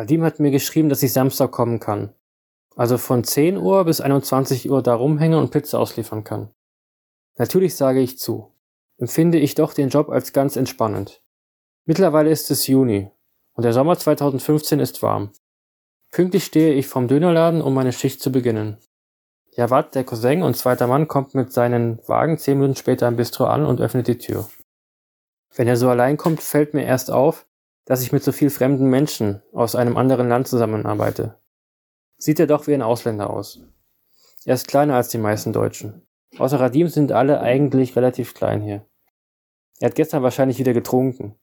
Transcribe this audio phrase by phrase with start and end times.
[0.00, 2.14] Radim hat mir geschrieben, dass ich Samstag kommen kann.
[2.74, 6.48] Also von 10 Uhr bis 21 Uhr da rumhängen und Pizza ausliefern kann.
[7.36, 8.50] Natürlich sage ich zu.
[8.96, 11.20] Empfinde ich doch den Job als ganz entspannend.
[11.84, 13.10] Mittlerweile ist es Juni
[13.52, 15.32] und der Sommer 2015 ist warm.
[16.10, 18.78] Pünktlich stehe ich vom Dönerladen, um meine Schicht zu beginnen.
[19.52, 23.44] Jawad, der Cousin und zweiter Mann, kommt mit seinen Wagen zehn Minuten später im Bistro
[23.44, 24.48] an und öffnet die Tür.
[25.54, 27.46] Wenn er so allein kommt, fällt mir erst auf,
[27.90, 31.40] dass ich mit so viel fremden Menschen aus einem anderen Land zusammenarbeite.
[32.18, 33.64] Sieht er doch wie ein Ausländer aus.
[34.44, 36.06] Er ist kleiner als die meisten Deutschen.
[36.38, 38.86] Außer Radim sind alle eigentlich relativ klein hier.
[39.80, 41.34] Er hat gestern wahrscheinlich wieder getrunken.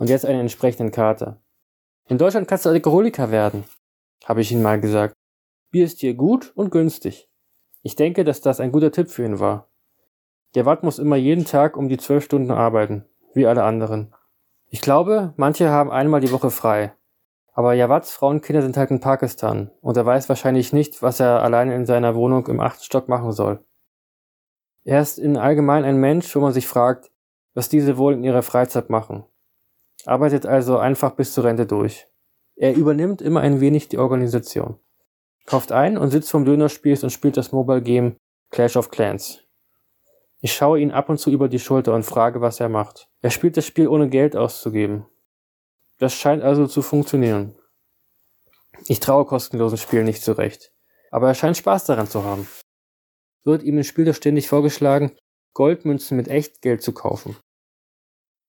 [0.00, 1.40] Und jetzt einen entsprechenden Kater.
[2.08, 3.62] In Deutschland kannst du Alkoholiker werden,
[4.24, 5.14] habe ich ihm mal gesagt.
[5.70, 7.30] Bier ist hier gut und günstig.
[7.82, 9.70] Ich denke, dass das ein guter Tipp für ihn war.
[10.56, 14.12] Der Watt muss immer jeden Tag um die zwölf Stunden arbeiten, wie alle anderen.
[14.70, 16.92] Ich glaube, manche haben einmal die Woche frei.
[17.52, 21.74] Aber Jawats Frauenkinder sind halt in Pakistan und er weiß wahrscheinlich nicht, was er alleine
[21.74, 23.64] in seiner Wohnung im achten Stock machen soll.
[24.84, 27.10] Er ist in allgemein ein Mensch, wo man sich fragt,
[27.54, 29.24] was diese wohl in ihrer Freizeit machen.
[30.04, 32.06] Arbeitet also einfach bis zur Rente durch.
[32.54, 34.78] Er übernimmt immer ein wenig die Organisation.
[35.46, 38.16] Kauft ein und sitzt vom Dönerspieß und spielt das Mobile Game
[38.50, 39.47] Clash of Clans.
[40.40, 43.08] Ich schaue ihn ab und zu über die Schulter und frage, was er macht.
[43.20, 45.06] Er spielt das Spiel ohne Geld auszugeben.
[45.98, 47.58] Das scheint also zu funktionieren.
[48.86, 50.72] Ich traue kostenlosen Spielen nicht zurecht.
[51.10, 52.48] Aber er scheint Spaß daran zu haben.
[53.44, 55.16] Wird ihm im Spiel doch ständig vorgeschlagen,
[55.54, 57.36] Goldmünzen mit Echtgeld zu kaufen.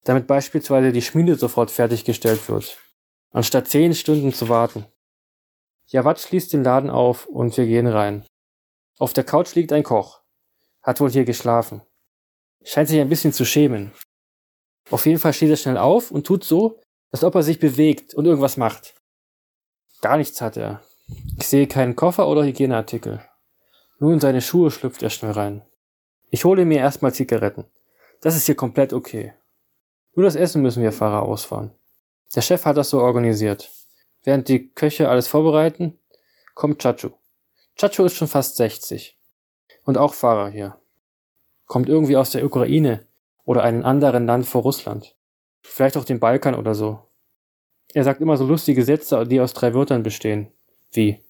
[0.03, 2.77] Damit beispielsweise die Schmiede sofort fertiggestellt wird.
[3.31, 4.85] Anstatt zehn Stunden zu warten.
[5.87, 8.25] Jawad schließt den Laden auf und wir gehen rein.
[8.99, 10.18] Auf der Couch liegt ein Koch.
[10.81, 11.81] Hat wohl hier geschlafen.
[12.63, 13.91] Scheint sich ein bisschen zu schämen.
[14.89, 16.79] Auf jeden Fall steht er schnell auf und tut so,
[17.11, 18.95] als ob er sich bewegt und irgendwas macht.
[20.01, 20.81] Gar nichts hat er.
[21.37, 23.21] Ich sehe keinen Koffer oder Hygieneartikel.
[23.99, 25.65] Nur in seine Schuhe schlüpft er schnell rein.
[26.29, 27.65] Ich hole mir erstmal Zigaretten.
[28.21, 29.33] Das ist hier komplett okay.
[30.15, 31.71] Nur das Essen müssen wir Fahrer ausfahren.
[32.35, 33.71] Der Chef hat das so organisiert.
[34.23, 35.99] Während die Köche alles vorbereiten,
[36.53, 37.17] kommt Chacho.
[37.75, 39.18] Chacho ist schon fast 60.
[39.89, 40.77] Und auch Fahrer hier.
[41.65, 43.07] Kommt irgendwie aus der Ukraine
[43.43, 45.15] oder einem anderen Land vor Russland.
[45.63, 46.99] Vielleicht auch den Balkan oder so.
[47.95, 50.51] Er sagt immer so lustige Sätze, die aus drei Wörtern bestehen.
[50.91, 51.23] Wie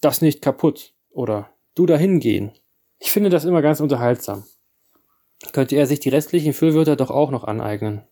[0.00, 2.52] das nicht kaputt oder du dahin gehen.
[2.98, 4.46] Ich finde das immer ganz unterhaltsam.
[5.52, 8.06] Könnte er sich die restlichen Füllwörter doch auch noch aneignen.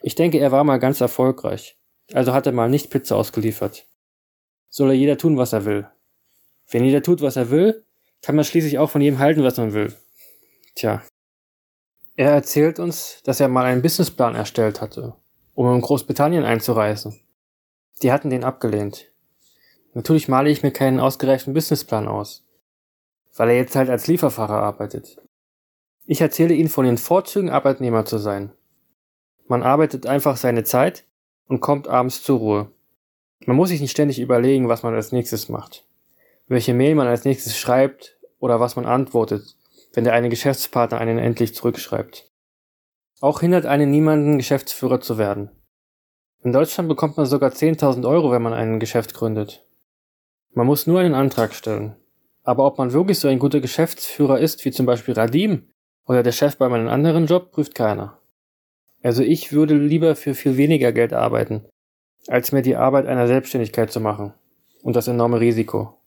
[0.00, 1.76] Ich denke, er war mal ganz erfolgreich.
[2.12, 3.84] Also hat er mal nicht Pizza ausgeliefert.
[4.68, 5.88] Soll er jeder tun, was er will.
[6.70, 7.84] Wenn jeder tut, was er will,
[8.22, 9.94] kann man schließlich auch von jedem halten, was man will.
[10.74, 11.02] Tja,
[12.18, 15.14] er erzählt uns, dass er mal einen Businessplan erstellt hatte,
[15.54, 17.20] um in Großbritannien einzureisen.
[18.02, 19.12] Die hatten den abgelehnt.
[19.94, 22.44] Natürlich male ich mir keinen ausgereichten Businessplan aus,
[23.36, 25.20] weil er jetzt halt als Lieferfahrer arbeitet.
[26.06, 28.52] Ich erzähle ihm von den Vorzügen, Arbeitnehmer zu sein.
[29.46, 31.04] Man arbeitet einfach seine Zeit
[31.46, 32.72] und kommt abends zur Ruhe.
[33.46, 35.86] Man muss sich nicht ständig überlegen, was man als nächstes macht,
[36.48, 39.56] welche Mail man als nächstes schreibt oder was man antwortet,
[39.92, 42.30] wenn der eine Geschäftspartner einen endlich zurückschreibt.
[43.20, 45.50] Auch hindert einen niemanden, Geschäftsführer zu werden.
[46.42, 49.66] In Deutschland bekommt man sogar 10.000 Euro, wenn man ein Geschäft gründet.
[50.52, 51.96] Man muss nur einen Antrag stellen.
[52.44, 55.68] Aber ob man wirklich so ein guter Geschäftsführer ist, wie zum Beispiel Radim
[56.06, 58.18] oder der Chef bei meinem anderen Job, prüft keiner.
[59.02, 61.64] Also ich würde lieber für viel weniger Geld arbeiten,
[62.26, 64.32] als mir die Arbeit einer Selbstständigkeit zu machen.
[64.82, 65.97] Und das enorme Risiko.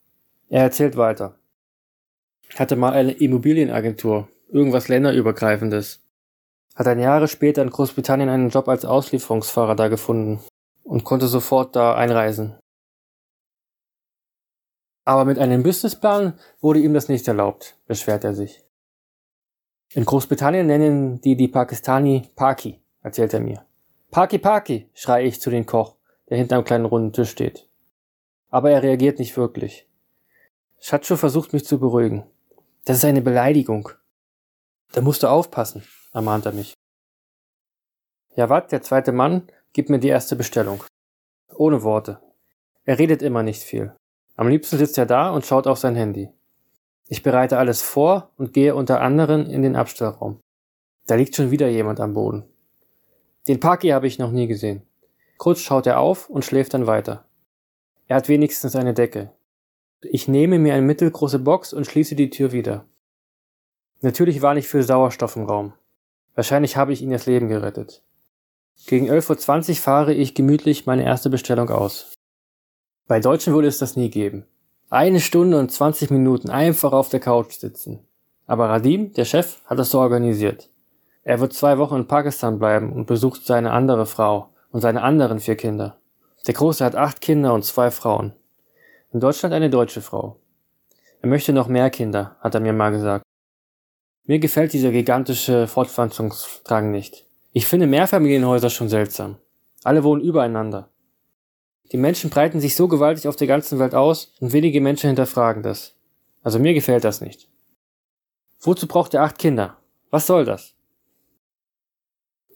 [0.52, 1.42] Er erzählt weiter
[2.60, 6.02] hatte mal eine Immobilienagentur, irgendwas länderübergreifendes.
[6.76, 10.40] Hat ein Jahre später in Großbritannien einen Job als Auslieferungsfahrer da gefunden
[10.84, 12.58] und konnte sofort da einreisen.
[15.06, 18.64] Aber mit einem Businessplan wurde ihm das nicht erlaubt, beschwert er sich.
[19.94, 23.66] In Großbritannien nennen die die Pakistani Paki, erzählt er mir.
[24.12, 25.96] Paki Paki, schreie ich zu dem Koch,
[26.30, 27.68] der hinter einem kleinen runden Tisch steht.
[28.50, 29.88] Aber er reagiert nicht wirklich.
[30.82, 32.24] Chacho versucht mich zu beruhigen.
[32.86, 33.90] Das ist eine Beleidigung.
[34.94, 36.74] Da musst du aufpassen, ermahnt er mich.
[38.36, 40.84] Jawad, der zweite Mann, gibt mir die erste Bestellung.
[41.54, 42.20] Ohne Worte.
[42.84, 43.96] Er redet immer nicht viel.
[44.36, 46.30] Am liebsten sitzt er da und schaut auf sein Handy.
[47.08, 50.40] Ich bereite alles vor und gehe unter anderem in den Abstellraum.
[51.06, 52.44] Da liegt schon wieder jemand am Boden.
[53.48, 54.82] Den Paki habe ich noch nie gesehen.
[55.38, 57.26] Kurz schaut er auf und schläft dann weiter.
[58.08, 59.32] Er hat wenigstens eine Decke.
[60.04, 62.86] Ich nehme mir eine mittelgroße Box und schließe die Tür wieder.
[64.02, 65.74] Natürlich war nicht viel Sauerstoff im Raum.
[66.34, 68.02] Wahrscheinlich habe ich ihn das Leben gerettet.
[68.88, 72.14] Gegen 11.20 Uhr fahre ich gemütlich meine erste Bestellung aus.
[73.08, 74.46] Bei Deutschen würde es das nie geben.
[74.90, 78.00] Eine Stunde und 20 Minuten einfach auf der Couch sitzen.
[78.48, 80.70] Aber Radim, der Chef, hat das so organisiert.
[81.24, 85.40] Er wird zwei Wochen in Pakistan bleiben und besucht seine andere Frau und seine anderen
[85.40, 85.98] vier Kinder.
[86.48, 88.34] Der Große hat acht Kinder und zwei Frauen.
[89.14, 90.40] In Deutschland eine deutsche Frau.
[91.22, 93.26] Er möchte noch mehr Kinder, hat er mir mal gesagt.
[94.24, 97.26] Mir gefällt dieser gigantische Fortpflanzungsdrang nicht.
[97.52, 99.36] Ich finde Mehrfamilienhäuser schon seltsam.
[99.84, 100.90] Alle wohnen übereinander.
[101.92, 105.62] Die Menschen breiten sich so gewaltig auf der ganzen Welt aus und wenige Menschen hinterfragen
[105.62, 105.98] das.
[106.42, 107.50] Also mir gefällt das nicht.
[108.62, 109.78] Wozu braucht er acht Kinder?
[110.10, 110.74] Was soll das?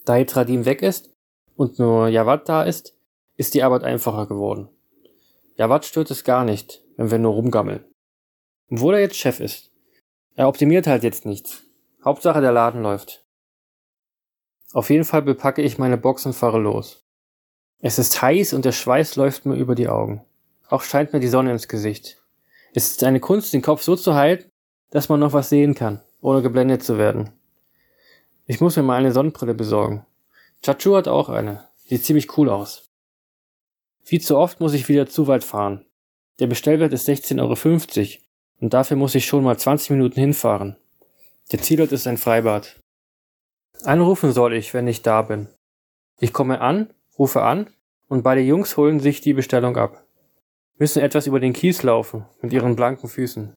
[0.05, 1.09] Da jetzt Radim weg ist
[1.57, 2.95] und nur Jawad da ist,
[3.35, 4.69] ist die Arbeit einfacher geworden.
[5.57, 7.85] Jawad stört es gar nicht, wenn wir nur rumgammeln.
[8.69, 9.71] Obwohl er jetzt Chef ist.
[10.35, 11.63] Er optimiert halt jetzt nichts.
[12.03, 13.25] Hauptsache der Laden läuft.
[14.73, 17.05] Auf jeden Fall bepacke ich meine Box und fahre los.
[17.79, 20.25] Es ist heiß und der Schweiß läuft mir über die Augen.
[20.67, 22.21] Auch scheint mir die Sonne ins Gesicht.
[22.73, 24.49] Es ist eine Kunst, den Kopf so zu halten,
[24.89, 27.31] dass man noch was sehen kann, ohne geblendet zu werden.
[28.45, 30.05] Ich muss mir mal eine Sonnenbrille besorgen.
[30.61, 31.69] Chachu hat auch eine.
[31.85, 32.84] Sieht ziemlich cool aus.
[34.07, 35.85] Wie zu oft muss ich wieder zu weit fahren.
[36.39, 38.23] Der Bestellwert ist 16,50 Euro
[38.61, 40.77] und dafür muss ich schon mal 20 Minuten hinfahren.
[41.51, 42.79] Der Zielort ist ein Freibad.
[43.83, 45.47] Anrufen soll ich, wenn ich da bin.
[46.19, 47.69] Ich komme an, rufe an
[48.07, 50.05] und beide Jungs holen sich die Bestellung ab.
[50.77, 53.53] Müssen etwas über den Kies laufen, mit ihren blanken Füßen.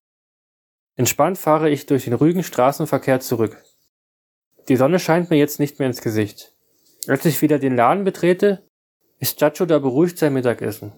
[0.97, 3.63] Entspannt fahre ich durch den ruhigen Straßenverkehr zurück.
[4.69, 6.55] Die Sonne scheint mir jetzt nicht mehr ins Gesicht.
[7.07, 8.68] Als ich wieder den Laden betrete,
[9.19, 10.93] ist Chacho da beruhigt sein Mittagessen,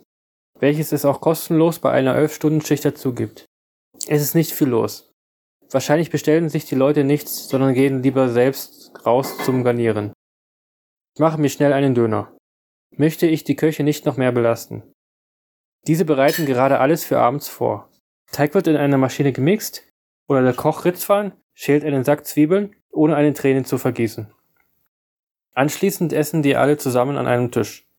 [0.58, 3.46] welches es auch kostenlos bei einer 11-Stunden-Schicht dazu gibt.
[4.08, 5.11] Es ist nicht viel los.
[5.70, 10.12] Wahrscheinlich bestellen sich die Leute nichts, sondern gehen lieber selbst raus zum Garnieren.
[11.14, 12.37] Ich mache mir schnell einen Döner.
[12.96, 14.82] Möchte ich die Köche nicht noch mehr belasten.
[15.87, 17.90] Diese bereiten gerade alles für abends vor.
[18.32, 19.87] Teig wird in einer Maschine gemixt
[20.28, 24.32] oder der Koch Ritzwein schält einen Sack Zwiebeln, ohne einen Tränen zu vergießen.
[25.55, 27.89] Anschließend essen die alle zusammen an einem Tisch.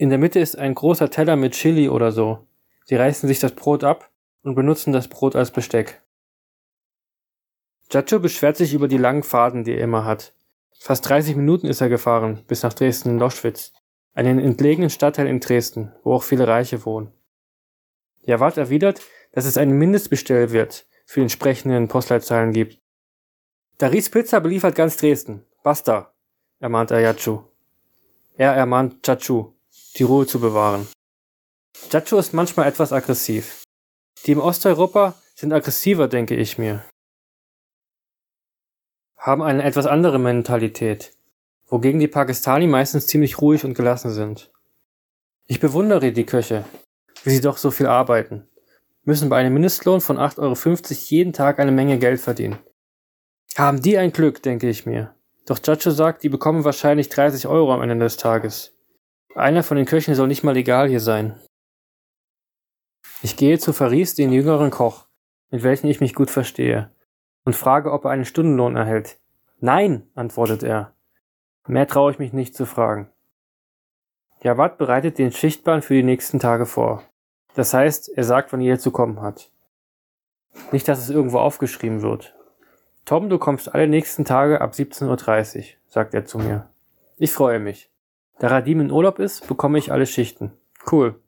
[0.00, 2.46] In der Mitte ist ein großer Teller mit Chili oder so.
[2.86, 4.10] Sie reißen sich das Brot ab
[4.42, 6.00] und benutzen das Brot als Besteck.
[7.90, 10.32] Giaccio beschwert sich über die langen Fahrten, die er immer hat.
[10.78, 13.74] Fast 30 Minuten ist er gefahren, bis nach Dresden-Loschwitz,
[14.14, 17.12] einen entlegenen Stadtteil in Dresden, wo auch viele Reiche wohnen.
[18.22, 19.02] Jawad erwidert,
[19.32, 22.80] dass es einen Mindestbestellwert für die entsprechenden Postleitzahlen gibt.
[23.76, 25.44] Daris Pizza beliefert ganz Dresden.
[25.62, 26.14] Basta,
[26.58, 27.42] ermahnt Ayachu.
[28.38, 29.52] Er ermahnt Chachu,
[29.96, 30.88] die Ruhe zu bewahren.
[31.90, 33.64] Chachu ist manchmal etwas aggressiv.
[34.26, 36.84] Die im Osteuropa sind aggressiver, denke ich mir.
[39.16, 41.12] Haben eine etwas andere Mentalität,
[41.66, 44.50] wogegen die Pakistani meistens ziemlich ruhig und gelassen sind.
[45.46, 46.64] Ich bewundere die Köche,
[47.24, 48.48] wie sie doch so viel arbeiten,
[49.04, 52.58] müssen bei einem Mindestlohn von 8,50 Euro jeden Tag eine Menge Geld verdienen.
[53.56, 55.14] Haben die ein Glück, denke ich mir.
[55.46, 58.72] Doch Chacho sagt, die bekommen wahrscheinlich 30 Euro am Ende des Tages.
[59.34, 61.38] Einer von den Köchen soll nicht mal legal hier sein.
[63.22, 65.06] Ich gehe zu Faris, den jüngeren Koch,
[65.50, 66.90] mit welchem ich mich gut verstehe,
[67.44, 69.20] und frage, ob er einen Stundenlohn erhält.
[69.58, 70.94] Nein, antwortet er.
[71.66, 73.10] Mehr traue ich mich nicht zu fragen.
[74.42, 77.04] Jawad bereitet den Schichtplan für die nächsten Tage vor.
[77.54, 79.52] Das heißt, er sagt, wann jeder zu kommen hat.
[80.72, 82.34] Nicht, dass es irgendwo aufgeschrieben wird.
[83.04, 86.70] Tom, du kommst alle nächsten Tage ab 17.30 Uhr, sagt er zu mir.
[87.18, 87.90] Ich freue mich.
[88.40, 90.58] Da Radim in Urlaub ist, bekomme ich alle Schichten.
[90.90, 91.22] Cool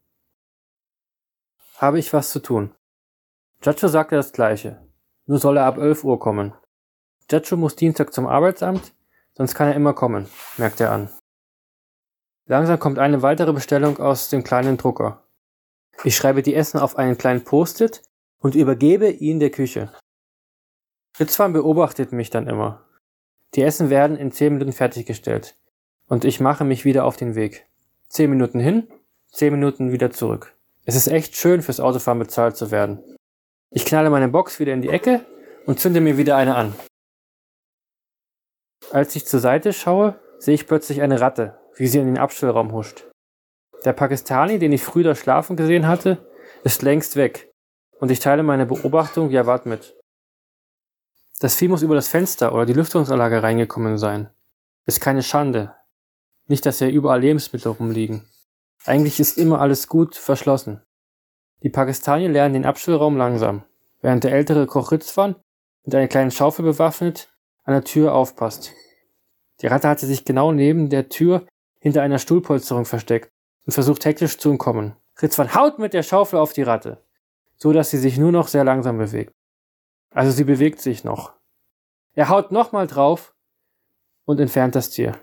[1.83, 2.73] habe ich was zu tun.
[3.61, 4.87] Jacho sagte das Gleiche.
[5.27, 6.55] Nur soll er ab 11 Uhr kommen.
[7.29, 8.95] Jacho muss Dienstag zum Arbeitsamt,
[9.33, 10.29] sonst kann er immer kommen,
[10.59, 11.11] merkt er an.
[12.47, 15.27] Langsam kommt eine weitere Bestellung aus dem kleinen Drucker.
[16.05, 18.03] Ich schreibe die Essen auf einen kleinen Post-it
[18.39, 19.93] und übergebe ihn der Küche.
[21.19, 22.85] Ritzwan beobachtet mich dann immer.
[23.55, 25.57] Die Essen werden in 10 Minuten fertiggestellt.
[26.13, 27.67] Und ich mache mich wieder auf den Weg.
[28.11, 28.87] 10 Minuten hin,
[29.31, 30.55] 10 Minuten wieder zurück.
[30.85, 33.03] Es ist echt schön, fürs Autofahren bezahlt zu werden.
[33.71, 35.25] Ich knalle meine Box wieder in die Ecke
[35.65, 36.75] und zünde mir wieder eine an.
[38.91, 42.73] Als ich zur Seite schaue, sehe ich plötzlich eine Ratte, wie sie in den Abstellraum
[42.73, 43.07] huscht.
[43.87, 46.29] Der Pakistani, den ich früher schlafen gesehen hatte,
[46.63, 47.51] ist längst weg
[48.01, 49.99] und ich teile meine Beobachtung Jawad mit.
[51.41, 54.29] Das Vieh muss über das Fenster oder die Lüftungsanlage reingekommen sein.
[54.85, 55.75] Ist keine Schande.
[56.47, 58.29] Nicht, dass hier überall Lebensmittel rumliegen.
[58.85, 60.83] Eigentlich ist immer alles gut verschlossen.
[61.63, 63.65] Die Pakistanier lernen den Abstellraum langsam,
[64.01, 65.37] während der ältere Koch Ritzwan
[65.85, 67.33] mit einer kleinen Schaufel bewaffnet
[67.65, 68.73] an der Tür aufpasst.
[69.61, 71.47] Die Ratte hatte sich genau neben der Tür
[71.79, 73.31] hinter einer Stuhlpolsterung versteckt
[73.65, 77.05] und versucht hektisch zu entkommen, Ritzwan haut mit der Schaufel auf die Ratte,
[77.57, 79.33] so dass sie sich nur noch sehr langsam bewegt.
[80.11, 81.35] Also sie bewegt sich noch.
[82.15, 83.35] Er haut nochmal drauf
[84.25, 85.19] und entfernt das Tier.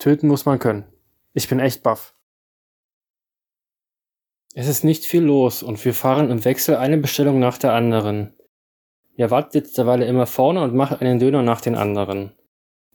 [0.00, 0.84] Töten muss man können.
[1.34, 2.14] Ich bin echt baff.
[4.54, 8.34] Es ist nicht viel los und wir fahren im Wechsel eine Bestellung nach der anderen.
[9.16, 12.32] Jawad sitzt derweil immer vorne und macht einen Döner nach den anderen.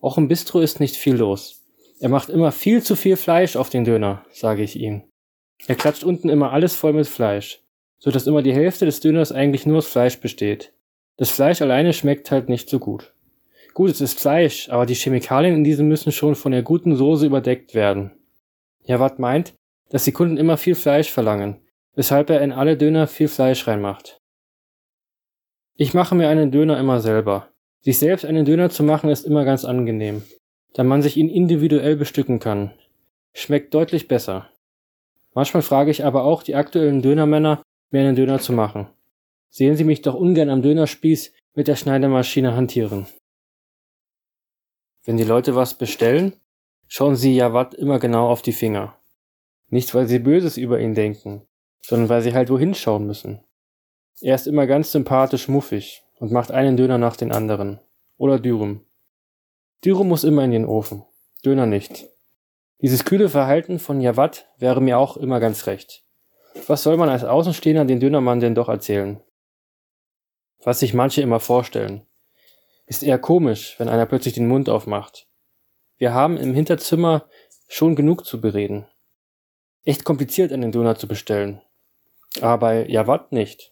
[0.02, 1.64] Auch im Bistro ist nicht viel los.
[2.00, 5.04] Er macht immer viel zu viel Fleisch auf den Döner, sage ich ihm.
[5.68, 7.62] Er klatscht unten immer alles voll mit Fleisch,
[8.00, 10.74] so dass immer die Hälfte des Döners eigentlich nur aus Fleisch besteht.
[11.18, 13.15] Das Fleisch alleine schmeckt halt nicht so gut.
[13.76, 17.26] Gut, es ist Fleisch, aber die Chemikalien in diesem müssen schon von der guten Soße
[17.26, 18.12] überdeckt werden.
[18.86, 19.54] Jawad meint,
[19.90, 21.60] dass die Kunden immer viel Fleisch verlangen,
[21.94, 24.22] weshalb er in alle Döner viel Fleisch reinmacht.
[25.76, 27.50] Ich mache mir einen Döner immer selber.
[27.82, 30.24] Sich selbst einen Döner zu machen ist immer ganz angenehm,
[30.74, 32.72] da man sich ihn individuell bestücken kann.
[33.34, 34.50] Schmeckt deutlich besser.
[35.34, 38.88] Manchmal frage ich aber auch die aktuellen Dönermänner, mir einen Döner zu machen.
[39.50, 43.08] Sehen Sie mich doch ungern am Dönerspieß mit der Schneidermaschine hantieren.
[45.06, 46.34] Wenn die Leute was bestellen,
[46.88, 48.98] schauen sie Jawad immer genau auf die Finger.
[49.70, 51.44] Nicht, weil sie Böses über ihn denken,
[51.82, 53.44] sondern weil sie halt wohin schauen müssen.
[54.22, 57.80] Er ist immer ganz sympathisch muffig und macht einen Döner nach den anderen.
[58.18, 58.86] Oder Dürüm.
[59.84, 61.04] Dürüm muss immer in den Ofen,
[61.46, 62.08] Döner nicht.
[62.82, 66.04] Dieses kühle Verhalten von Jawad wäre mir auch immer ganz recht.
[66.68, 69.22] Was soll man als Außenstehender den Dönermann denn doch erzählen?
[70.64, 72.08] Was sich manche immer vorstellen.
[72.86, 75.28] Ist eher komisch, wenn einer plötzlich den Mund aufmacht.
[75.98, 77.26] Wir haben im Hinterzimmer
[77.68, 78.86] schon genug zu bereden
[79.86, 81.62] echt kompliziert, einen Döner zu bestellen.
[82.42, 83.72] Aber bei Jawad nicht.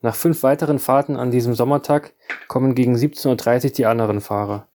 [0.00, 2.14] Nach fünf weiteren Fahrten an diesem Sommertag
[2.48, 4.68] kommen gegen 17.30 Uhr die anderen Fahrer.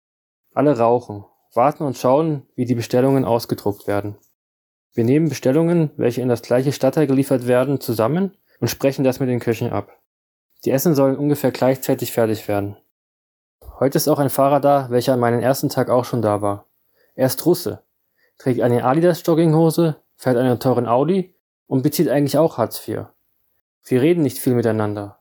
[0.53, 4.17] Alle rauchen, warten und schauen, wie die Bestellungen ausgedruckt werden.
[4.93, 9.29] Wir nehmen Bestellungen, welche in das gleiche Stadtteil geliefert werden, zusammen und sprechen das mit
[9.29, 9.97] den Köchen ab.
[10.65, 12.77] Die Essen sollen ungefähr gleichzeitig fertig werden.
[13.79, 16.67] Heute ist auch ein Fahrer da, welcher an meinem ersten Tag auch schon da war.
[17.15, 17.81] Er ist Russe,
[18.37, 23.05] trägt eine Adidas Jogginghose, fährt einen teuren Audi und bezieht eigentlich auch Hartz IV.
[23.85, 25.19] Wir reden nicht viel miteinander.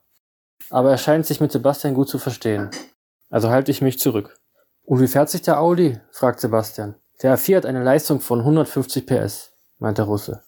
[0.69, 2.69] Aber er scheint sich mit Sebastian gut zu verstehen.
[3.29, 4.39] Also halte ich mich zurück.
[4.83, 5.99] Und wie fährt sich der Audi?
[6.11, 6.95] fragt Sebastian.
[7.23, 10.43] Der A4 hat eine Leistung von 150 PS, meint der Russe.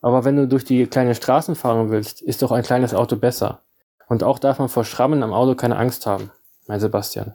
[0.00, 3.62] Aber wenn du durch die kleinen Straßen fahren willst, ist doch ein kleines Auto besser.
[4.08, 6.32] Und auch darf man vor Schrammen am Auto keine Angst haben,
[6.66, 7.34] meint Sebastian.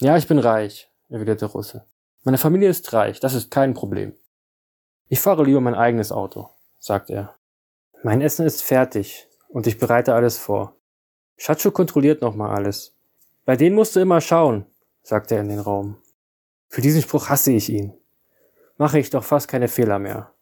[0.00, 1.84] Ja, ich bin reich, erwidert der Russe.
[2.24, 4.14] Meine Familie ist reich, das ist kein Problem.
[5.08, 7.34] Ich fahre lieber mein eigenes Auto, sagt er.
[8.02, 10.76] Mein Essen ist fertig und ich bereite alles vor.
[11.36, 12.94] Chacho kontrolliert nochmal alles.
[13.44, 14.66] Bei denen musst du immer schauen,
[15.02, 15.96] sagt er in den Raum.
[16.68, 17.94] Für diesen Spruch hasse ich ihn.
[18.76, 20.32] Mache ich doch fast keine Fehler mehr.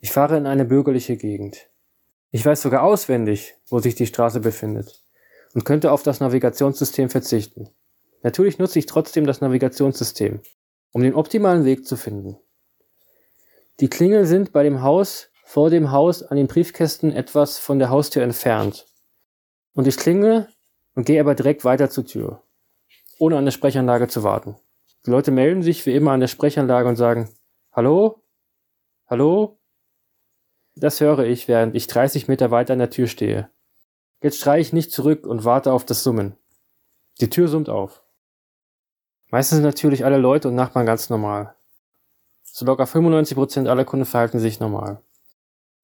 [0.00, 1.68] Ich fahre in eine bürgerliche Gegend.
[2.30, 5.02] Ich weiß sogar auswendig, wo sich die Straße befindet
[5.58, 7.68] und könnte auf das Navigationssystem verzichten.
[8.22, 10.40] Natürlich nutze ich trotzdem das Navigationssystem,
[10.92, 12.36] um den optimalen Weg zu finden.
[13.80, 17.90] Die Klingel sind bei dem Haus vor dem Haus an den Briefkästen etwas von der
[17.90, 18.86] Haustür entfernt.
[19.74, 20.46] Und ich klingel
[20.94, 22.44] und gehe aber direkt weiter zur Tür,
[23.18, 24.54] ohne an der Sprechanlage zu warten.
[25.06, 27.34] Die Leute melden sich wie immer an der Sprechanlage und sagen,
[27.72, 28.22] Hallo?
[29.08, 29.58] Hallo?
[30.76, 33.50] Das höre ich, während ich 30 Meter weiter an der Tür stehe.
[34.20, 36.36] Jetzt schreie ich nicht zurück und warte auf das Summen.
[37.20, 38.02] Die Tür summt auf.
[39.30, 41.54] Meistens sind natürlich alle Leute und Nachbarn ganz normal.
[42.42, 45.02] So locker 95% aller Kunden verhalten sich normal.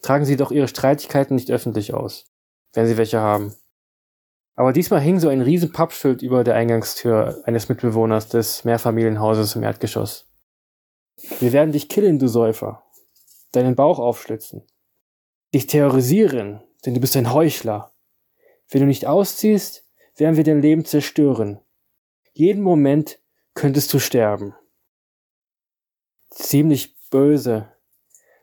[0.03, 2.27] Tragen Sie doch Ihre Streitigkeiten nicht öffentlich aus,
[2.73, 3.55] wenn Sie welche haben.
[4.57, 9.63] Aber diesmal hing so ein riesen Pappschild über der Eingangstür eines Mitbewohners des Mehrfamilienhauses im
[9.63, 10.27] Erdgeschoss.
[11.41, 12.83] Wir werden dich killen, du Säufer.
[13.53, 14.63] Deinen Bauch aufschlitzen.
[15.55, 17.94] Dich terrorisieren, denn du bist ein Heuchler.
[18.71, 19.85] Wenn du nicht ausziehst,
[20.17, 21.61] werden wir dein Leben zerstören.
[22.33, 23.19] Jeden Moment
[23.55, 24.55] könntest du sterben
[26.35, 27.69] ziemlich böse.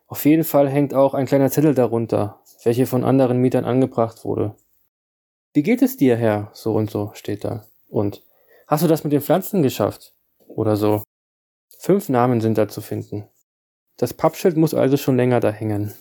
[0.08, 4.56] Auf jeden Fall hängt auch ein kleiner Zettel darunter, welcher von anderen Mietern angebracht wurde.
[5.54, 6.50] Wie geht es dir, Herr?
[6.54, 7.66] So und so steht da.
[7.90, 8.24] Und
[8.68, 10.14] hast du das mit den Pflanzen geschafft?
[10.48, 11.04] Oder so.
[11.80, 13.28] Fünf Namen sind da zu finden.
[13.98, 15.94] Das Pappschild muss also schon länger da hängen.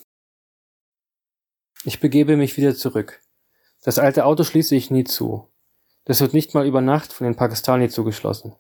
[1.85, 3.21] Ich begebe mich wieder zurück.
[3.83, 5.49] Das alte Auto schließe ich nie zu.
[6.05, 8.55] Das wird nicht mal über Nacht von den Pakistani zugeschlossen,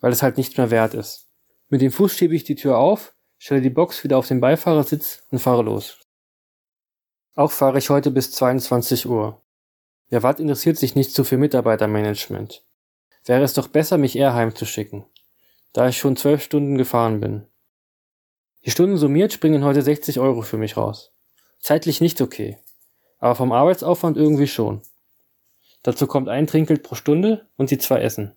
[0.00, 1.28] weil es halt nicht mehr wert ist.
[1.68, 5.22] Mit dem Fuß schiebe ich die Tür auf, stelle die Box wieder auf den Beifahrersitz
[5.30, 5.98] und fahre los.
[7.34, 9.42] Auch fahre ich heute bis 22 Uhr.
[10.08, 12.64] Jawad interessiert sich nicht so für Mitarbeitermanagement.
[13.24, 15.04] Wäre es doch besser, mich eher heimzuschicken,
[15.72, 17.46] da ich schon zwölf Stunden gefahren bin.
[18.64, 21.12] Die Stunden summiert springen heute 60 Euro für mich raus.
[21.60, 22.58] Zeitlich nicht okay,
[23.18, 24.82] aber vom Arbeitsaufwand irgendwie schon.
[25.82, 28.32] Dazu kommt ein Trinkgeld pro Stunde und die zwei Essen.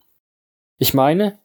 [0.77, 1.39] Ich meine,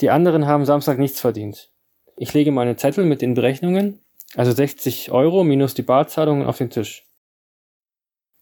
[0.00, 1.70] die anderen haben Samstag nichts verdient.
[2.16, 4.00] Ich lege meine Zettel mit den Berechnungen,
[4.34, 7.06] also 60 Euro minus die Barzahlungen auf den Tisch.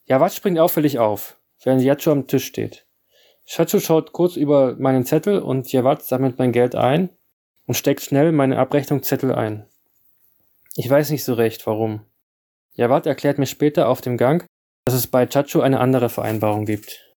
[0.06, 2.86] Ja, was springt auffällig auf, während Yacho am Tisch steht.
[3.46, 7.08] Shacho schaut kurz über meinen Zettel und Jawad sammelt mein Geld ein
[7.66, 9.66] und steckt schnell meine Abrechnungszettel ein.
[10.76, 12.02] Ich weiß nicht so recht, warum.
[12.78, 14.46] Jawad erklärt mir später auf dem Gang,
[14.84, 17.12] dass es bei Chacho eine andere Vereinbarung gibt.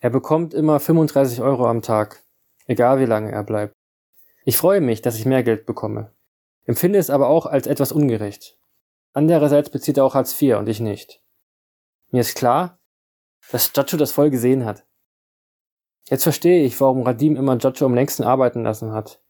[0.00, 2.22] Er bekommt immer 35 Euro am Tag,
[2.68, 3.74] egal wie lange er bleibt.
[4.44, 6.14] Ich freue mich, dass ich mehr Geld bekomme,
[6.64, 8.56] empfinde es aber auch als etwas ungerecht.
[9.14, 11.20] Andererseits bezieht er auch Hartz IV und ich nicht.
[12.12, 12.78] Mir ist klar,
[13.50, 14.86] dass Chacho das voll gesehen hat.
[16.08, 19.20] Jetzt verstehe ich, warum Radim immer Chacho am längsten arbeiten lassen hat.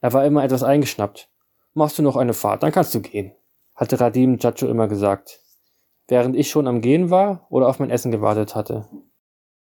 [0.00, 1.30] Er war immer etwas eingeschnappt.
[1.74, 3.36] Machst du noch eine Fahrt, dann kannst du gehen
[3.80, 5.40] hatte Radim Giacho immer gesagt,
[6.06, 8.86] während ich schon am Gehen war oder auf mein Essen gewartet hatte.